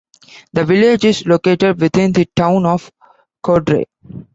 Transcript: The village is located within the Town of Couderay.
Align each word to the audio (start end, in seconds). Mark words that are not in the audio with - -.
The 0.53 0.65
village 0.65 1.05
is 1.05 1.27
located 1.27 1.79
within 1.79 2.11
the 2.11 2.25
Town 2.35 2.65
of 2.65 2.91
Couderay. 3.45 3.85